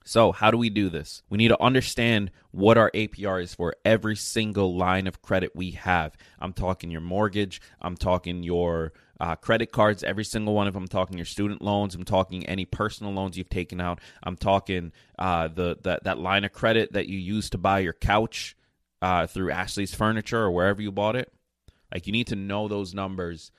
So, 0.08 0.32
how 0.32 0.52
do 0.52 0.58
we 0.58 0.70
do 0.70 0.88
this? 0.88 1.22
We 1.30 1.38
need 1.38 1.50
to 1.50 1.62
understand 1.62 2.32
what 2.52 2.78
our 2.78 2.90
APR 2.92 3.44
is 3.44 3.54
for 3.54 3.76
every 3.84 4.16
single 4.16 4.74
line 4.74 5.06
of 5.06 5.22
credit 5.22 5.52
we 5.54 5.72
have. 5.72 6.16
I'm 6.40 6.54
talking 6.54 6.90
your 6.90 7.02
mortgage, 7.02 7.60
I'm 7.82 7.98
talking 7.98 8.42
your 8.42 8.94
uh, 9.20 9.36
credit 9.36 9.74
cards, 9.74 10.06
every 10.06 10.24
single 10.24 10.54
one 10.54 10.66
of 10.66 10.76
them. 10.76 10.84
I'm 10.84 10.88
talking 10.88 11.18
your 11.18 11.26
student 11.26 11.62
loans, 11.62 11.94
I'm 11.94 12.06
talking 12.06 12.46
any 12.46 12.64
personal 12.64 13.12
loans 13.12 13.38
you've 13.38 13.50
taken 13.50 13.82
out. 13.82 14.00
I'm 14.24 14.38
talking 14.38 14.94
uh, 15.20 15.50
the, 15.50 15.78
the 15.82 16.00
that 16.04 16.20
line 16.20 16.46
of 16.46 16.54
credit 16.54 16.94
that 16.94 17.10
you 17.10 17.20
use 17.20 17.50
to 17.50 17.58
buy 17.58 17.80
your 17.80 17.92
couch 17.92 18.56
uh, 19.02 19.28
through 19.28 19.52
Ashley's 19.52 19.94
Furniture 19.94 20.40
or 20.40 20.52
wherever 20.52 20.82
you 20.82 20.94
bought 20.94 21.18
it. 21.18 21.34
Like, 21.94 22.08
you 22.08 22.14
need 22.14 22.28
to 22.28 22.38
know 22.38 22.70
those 22.70 22.94
numbers 22.94 23.52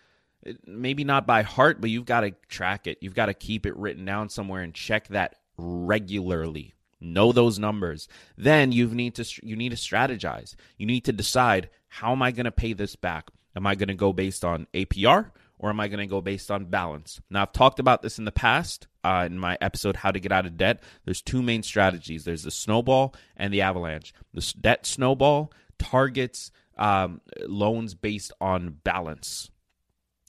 maybe 0.66 1.04
not 1.04 1.26
by 1.26 1.42
heart, 1.42 1.80
but 1.80 1.90
you've 1.90 2.04
got 2.04 2.20
to 2.20 2.32
track 2.48 2.86
it. 2.86 2.98
You've 3.00 3.14
got 3.14 3.26
to 3.26 3.34
keep 3.34 3.66
it 3.66 3.76
written 3.76 4.04
down 4.04 4.28
somewhere 4.28 4.62
and 4.62 4.74
check 4.74 5.08
that 5.08 5.36
regularly. 5.56 6.74
Know 7.00 7.32
those 7.32 7.58
numbers. 7.58 8.08
Then 8.36 8.72
you 8.72 8.88
need 8.88 9.14
to 9.16 9.24
you 9.42 9.56
need 9.56 9.70
to 9.70 9.76
strategize. 9.76 10.54
You 10.76 10.86
need 10.86 11.04
to 11.04 11.12
decide 11.12 11.70
how 11.86 12.12
am 12.12 12.22
I 12.22 12.32
going 12.32 12.44
to 12.44 12.52
pay 12.52 12.72
this 12.72 12.96
back? 12.96 13.28
Am 13.54 13.66
I 13.66 13.74
going 13.74 13.88
to 13.88 13.94
go 13.94 14.12
based 14.12 14.44
on 14.44 14.66
APR 14.74 15.30
or 15.58 15.70
am 15.70 15.80
I 15.80 15.88
going 15.88 16.00
to 16.00 16.06
go 16.06 16.20
based 16.20 16.50
on 16.50 16.66
balance? 16.66 17.20
Now 17.30 17.42
I've 17.42 17.52
talked 17.52 17.78
about 17.78 18.02
this 18.02 18.18
in 18.18 18.24
the 18.24 18.32
past 18.32 18.88
uh, 19.04 19.28
in 19.30 19.38
my 19.38 19.56
episode 19.60 19.96
"How 19.96 20.10
to 20.10 20.18
Get 20.18 20.32
Out 20.32 20.46
of 20.46 20.56
Debt." 20.56 20.82
There's 21.04 21.22
two 21.22 21.40
main 21.40 21.62
strategies. 21.62 22.24
There's 22.24 22.42
the 22.42 22.50
snowball 22.50 23.14
and 23.36 23.54
the 23.54 23.62
avalanche. 23.62 24.12
The 24.34 24.54
debt 24.60 24.84
snowball 24.84 25.52
targets 25.78 26.50
um, 26.76 27.20
loans 27.46 27.94
based 27.94 28.32
on 28.40 28.70
balance. 28.82 29.50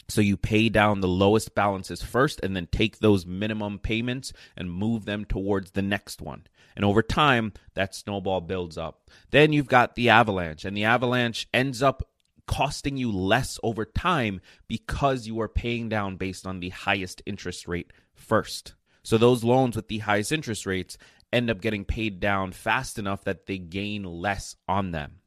So 0.10 0.22
you 0.22 0.38
pay 0.38 0.70
down 0.70 1.02
the 1.02 1.08
lowest 1.08 1.54
balances 1.56 2.02
first 2.02 2.40
and 2.42 2.56
then 2.56 2.68
take 2.72 2.98
those 2.98 3.26
minimum 3.26 3.80
payments 3.80 4.34
and 4.58 4.72
move 4.72 5.06
them 5.06 5.24
towards 5.24 5.72
the 5.72 5.84
next 5.84 6.22
one. 6.22 6.48
And 6.76 6.84
over 6.84 7.02
time, 7.02 7.54
that 7.76 7.94
snowball 7.94 8.42
builds 8.42 8.78
up. 8.78 9.10
Then 9.32 9.54
you've 9.54 9.68
got 9.68 9.96
the 9.96 10.10
avalanche, 10.10 10.66
and 10.66 10.76
the 10.76 10.86
avalanche 10.86 11.48
ends 11.54 11.84
up 11.84 12.10
costing 12.48 12.98
you 12.98 13.12
less 13.12 13.60
over 13.62 13.86
time 13.86 14.42
because 14.68 15.28
you 15.28 15.40
are 15.40 15.48
paying 15.48 15.90
down 15.90 16.18
based 16.18 16.48
on 16.48 16.60
the 16.60 16.70
highest 16.70 17.22
interest 17.26 17.68
rate 17.68 17.94
first. 18.16 18.74
So 19.04 19.18
those 19.18 19.44
loans 19.44 19.76
with 19.76 19.88
the 19.88 20.00
highest 20.00 20.32
interest 20.32 20.66
rates 20.66 20.98
end 21.32 21.52
up 21.52 21.62
getting 21.62 21.86
paid 21.86 22.20
down 22.20 22.52
fast 22.52 22.98
enough 22.98 23.24
that 23.26 23.46
they 23.46 23.60
gain 23.60 24.04
less 24.04 24.56
on 24.68 24.92
them. 24.92 25.19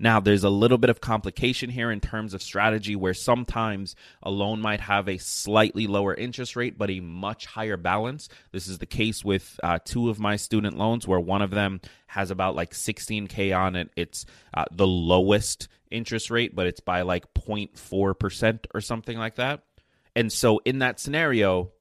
Now, 0.00 0.20
there's 0.20 0.44
a 0.44 0.50
little 0.50 0.78
bit 0.78 0.90
of 0.90 1.00
complication 1.00 1.70
here 1.70 1.90
in 1.90 2.00
terms 2.00 2.34
of 2.34 2.42
strategy 2.42 2.94
where 2.94 3.14
sometimes 3.14 3.96
a 4.22 4.30
loan 4.30 4.60
might 4.60 4.80
have 4.80 5.08
a 5.08 5.18
slightly 5.18 5.86
lower 5.86 6.14
interest 6.14 6.54
rate 6.54 6.78
but 6.78 6.90
a 6.90 7.00
much 7.00 7.46
higher 7.46 7.76
balance. 7.76 8.28
This 8.52 8.68
is 8.68 8.78
the 8.78 8.86
case 8.86 9.24
with 9.24 9.58
uh, 9.62 9.78
two 9.84 10.08
of 10.08 10.20
my 10.20 10.36
student 10.36 10.78
loans 10.78 11.06
where 11.06 11.20
one 11.20 11.42
of 11.42 11.50
them 11.50 11.80
has 12.06 12.30
about 12.30 12.54
like 12.54 12.72
16K 12.72 13.56
on 13.56 13.76
it. 13.76 13.90
It's 13.96 14.24
uh, 14.54 14.66
the 14.70 14.86
lowest 14.86 15.68
interest 15.90 16.30
rate, 16.30 16.54
but 16.54 16.66
it's 16.66 16.80
by 16.80 17.02
like 17.02 17.32
0.4% 17.34 18.66
or 18.74 18.80
something 18.80 19.18
like 19.18 19.36
that. 19.36 19.64
And 20.14 20.32
so 20.32 20.60
in 20.64 20.80
that 20.80 21.00
scenario, 21.00 21.72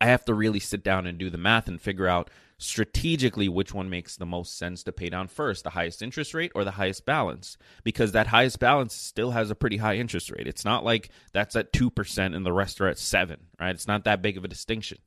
I 0.00 0.06
have 0.06 0.24
to 0.26 0.34
really 0.34 0.60
sit 0.60 0.82
down 0.82 1.06
and 1.06 1.18
do 1.18 1.30
the 1.30 1.38
math 1.38 1.68
and 1.68 1.80
figure 1.80 2.06
out 2.06 2.30
strategically 2.60 3.48
which 3.48 3.72
one 3.72 3.88
makes 3.88 4.16
the 4.16 4.26
most 4.26 4.58
sense 4.58 4.82
to 4.84 4.92
pay 4.92 5.08
down 5.08 5.26
first 5.26 5.64
the 5.64 5.70
highest 5.70 6.02
interest 6.02 6.34
rate 6.34 6.52
or 6.54 6.62
the 6.62 6.70
highest 6.72 7.06
balance? 7.06 7.56
Because 7.82 8.12
that 8.12 8.26
highest 8.26 8.60
balance 8.60 8.94
still 8.94 9.30
has 9.30 9.50
a 9.50 9.54
pretty 9.54 9.78
high 9.78 9.96
interest 9.96 10.30
rate. 10.30 10.46
It's 10.46 10.64
not 10.64 10.84
like 10.84 11.08
that's 11.32 11.56
at 11.56 11.72
2% 11.72 12.36
and 12.36 12.44
the 12.46 12.52
rest 12.52 12.80
are 12.80 12.86
at 12.86 12.98
7 12.98 13.38
right? 13.58 13.74
It's 13.74 13.88
not 13.88 14.04
that 14.04 14.22
big 14.22 14.36
of 14.36 14.44
a 14.44 14.48
distinction. 14.48 14.98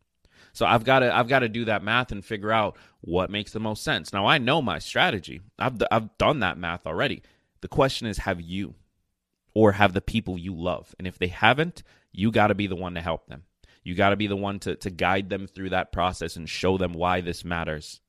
So 0.52 0.66
i've 0.66 0.84
got 0.84 1.00
to 1.00 1.16
i've 1.16 1.28
got 1.28 1.40
to 1.40 1.50
do 1.50 1.66
that 1.66 1.84
math 1.84 2.12
and 2.12 2.24
figure 2.24 2.52
out 2.52 2.78
what 3.02 3.32
makes 3.32 3.52
the 3.52 3.60
most 3.60 3.84
sense. 3.84 4.12
Now 4.12 4.26
i 4.26 4.38
know 4.38 4.62
my 4.62 4.80
strategy. 4.80 5.42
I've 5.58 5.82
i've 5.92 6.18
done 6.18 6.40
that 6.40 6.58
math 6.58 6.86
already. 6.86 7.24
The 7.62 7.68
question 7.68 8.08
is 8.08 8.18
have 8.20 8.42
you 8.42 8.76
or 9.56 9.74
have 9.74 9.94
the 9.94 10.02
people 10.02 10.38
you 10.38 10.56
love? 10.56 10.94
And 10.98 11.08
if 11.08 11.18
they 11.18 11.28
haven't 11.28 11.84
you 12.12 12.32
got 12.32 12.48
to 12.48 12.56
be 12.56 12.68
the 12.68 12.76
one 12.76 12.96
to 12.96 13.02
help 13.02 13.28
them 13.28 13.44
you 13.84 13.96
got 13.96 14.10
to 14.10 14.16
be 14.16 14.28
the 14.28 14.36
one 14.36 14.60
to, 14.60 14.76
to 14.78 14.90
guide 14.90 15.30
them 15.30 15.48
through 15.48 15.70
that 15.70 15.92
process 15.92 16.36
and 16.36 16.50
show 16.50 16.78
them 16.78 16.94
why 16.94 17.22
this 17.22 17.44
matters. 17.44 18.00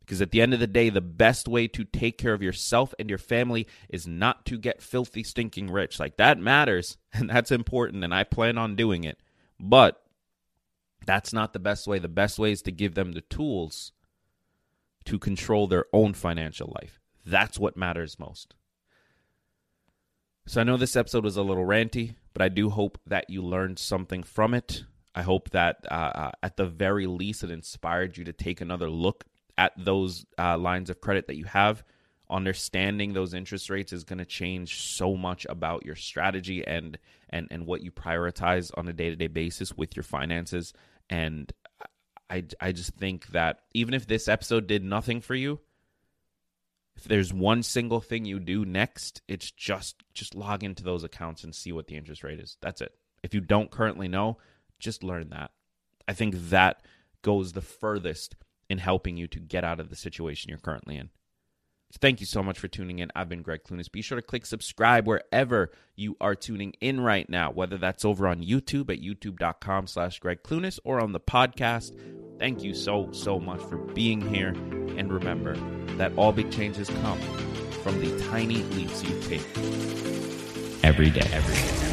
Because 0.00 0.22
at 0.22 0.30
the 0.30 0.40
end 0.40 0.54
of 0.54 0.60
the 0.60 0.68
day, 0.68 0.88
the 0.88 1.00
best 1.00 1.48
way 1.48 1.66
to 1.66 1.82
take 1.82 2.16
care 2.16 2.32
of 2.32 2.42
yourself 2.42 2.94
and 2.98 3.08
your 3.08 3.18
family 3.18 3.66
is 3.88 4.06
not 4.06 4.46
to 4.46 4.56
get 4.56 4.80
filthy, 4.80 5.24
stinking 5.24 5.68
rich. 5.70 5.98
Like 5.98 6.16
that 6.18 6.38
matters 6.38 6.96
and 7.12 7.28
that's 7.28 7.50
important, 7.50 8.04
and 8.04 8.14
I 8.14 8.24
plan 8.24 8.56
on 8.56 8.76
doing 8.76 9.04
it. 9.04 9.18
But 9.58 10.00
that's 11.04 11.32
not 11.32 11.52
the 11.52 11.58
best 11.58 11.88
way. 11.88 11.98
The 11.98 12.08
best 12.08 12.38
way 12.38 12.52
is 12.52 12.62
to 12.62 12.72
give 12.72 12.94
them 12.94 13.12
the 13.12 13.20
tools 13.22 13.92
to 15.06 15.18
control 15.18 15.66
their 15.66 15.86
own 15.92 16.14
financial 16.14 16.72
life. 16.80 17.00
That's 17.24 17.58
what 17.58 17.76
matters 17.76 18.18
most. 18.18 18.54
So 20.46 20.60
I 20.60 20.64
know 20.64 20.76
this 20.76 20.96
episode 20.96 21.24
was 21.24 21.36
a 21.36 21.42
little 21.42 21.64
ranty, 21.64 22.14
but 22.36 22.44
I 22.44 22.50
do 22.50 22.68
hope 22.68 22.98
that 23.06 23.30
you 23.30 23.40
learned 23.40 23.78
something 23.78 24.22
from 24.22 24.52
it. 24.52 24.84
I 25.14 25.22
hope 25.22 25.48
that 25.52 25.86
uh, 25.90 25.94
uh, 25.94 26.30
at 26.42 26.58
the 26.58 26.66
very 26.66 27.06
least 27.06 27.42
it 27.42 27.50
inspired 27.50 28.18
you 28.18 28.24
to 28.24 28.34
take 28.34 28.60
another 28.60 28.90
look 28.90 29.24
at 29.56 29.72
those 29.78 30.26
uh, 30.38 30.58
lines 30.58 30.90
of 30.90 31.00
credit 31.00 31.28
that 31.28 31.36
you 31.36 31.46
have. 31.46 31.82
Understanding 32.28 33.14
those 33.14 33.32
interest 33.32 33.70
rates 33.70 33.90
is 33.90 34.04
going 34.04 34.18
to 34.18 34.26
change 34.26 34.82
so 34.82 35.16
much 35.16 35.46
about 35.48 35.86
your 35.86 35.96
strategy 35.96 36.62
and 36.66 36.98
and 37.30 37.48
and 37.50 37.64
what 37.64 37.80
you 37.80 37.90
prioritize 37.90 38.70
on 38.76 38.86
a 38.86 38.92
day 38.92 39.08
to 39.08 39.16
day 39.16 39.28
basis 39.28 39.74
with 39.74 39.96
your 39.96 40.02
finances. 40.02 40.74
And 41.08 41.50
I, 42.28 42.44
I 42.60 42.72
just 42.72 42.96
think 42.96 43.28
that 43.28 43.60
even 43.72 43.94
if 43.94 44.06
this 44.06 44.28
episode 44.28 44.66
did 44.66 44.84
nothing 44.84 45.22
for 45.22 45.34
you, 45.34 45.58
if 46.96 47.04
there's 47.04 47.32
one 47.32 47.62
single 47.62 48.00
thing 48.00 48.24
you 48.24 48.40
do 48.40 48.64
next, 48.64 49.22
it's 49.28 49.50
just 49.50 50.02
just 50.14 50.34
log 50.34 50.64
into 50.64 50.82
those 50.82 51.04
accounts 51.04 51.44
and 51.44 51.54
see 51.54 51.72
what 51.72 51.86
the 51.86 51.96
interest 51.96 52.22
rate 52.24 52.40
is. 52.40 52.56
That's 52.60 52.80
it. 52.80 52.94
If 53.22 53.34
you 53.34 53.40
don't 53.40 53.70
currently 53.70 54.08
know, 54.08 54.38
just 54.78 55.04
learn 55.04 55.30
that. 55.30 55.50
I 56.08 56.14
think 56.14 56.34
that 56.50 56.82
goes 57.22 57.52
the 57.52 57.60
furthest 57.60 58.36
in 58.68 58.78
helping 58.78 59.16
you 59.16 59.26
to 59.28 59.40
get 59.40 59.64
out 59.64 59.80
of 59.80 59.90
the 59.90 59.96
situation 59.96 60.48
you're 60.48 60.58
currently 60.58 60.96
in. 60.96 61.10
Thank 61.98 62.20
you 62.20 62.26
so 62.26 62.42
much 62.42 62.58
for 62.58 62.68
tuning 62.68 62.98
in. 62.98 63.10
I've 63.14 63.28
been 63.28 63.42
Greg 63.42 63.62
Clunis. 63.64 63.90
Be 63.90 64.02
sure 64.02 64.16
to 64.16 64.22
click 64.22 64.44
subscribe 64.44 65.06
wherever 65.06 65.70
you 65.94 66.16
are 66.20 66.34
tuning 66.34 66.74
in 66.80 67.00
right 67.00 67.28
now, 67.28 67.52
whether 67.52 67.78
that's 67.78 68.04
over 68.04 68.26
on 68.26 68.42
YouTube 68.42 68.90
at 68.90 69.00
youtube.com 69.00 69.86
slash 69.86 70.18
Greg 70.18 70.42
Clunis 70.42 70.78
or 70.84 71.00
on 71.00 71.12
the 71.12 71.20
podcast. 71.20 71.96
Thank 72.38 72.62
you 72.62 72.74
so, 72.74 73.10
so 73.12 73.38
much 73.38 73.60
for 73.62 73.76
being 73.76 74.20
here. 74.20 74.48
And 74.96 75.12
remember 75.12 75.54
that 75.96 76.12
all 76.16 76.32
big 76.32 76.50
changes 76.50 76.88
come 77.02 77.18
from 77.82 78.00
the 78.00 78.18
tiny 78.28 78.62
leaps 78.74 79.02
you 79.02 79.18
take 79.22 79.46
every 80.82 81.10
day, 81.10 81.28
every 81.32 81.54
day. 81.54 81.85